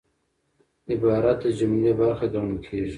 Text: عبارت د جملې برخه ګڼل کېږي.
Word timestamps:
عبارت 0.91 1.37
د 1.45 1.45
جملې 1.57 1.91
برخه 1.99 2.25
ګڼل 2.33 2.57
کېږي. 2.65 2.89